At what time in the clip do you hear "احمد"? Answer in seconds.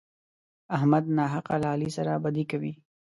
0.75-1.03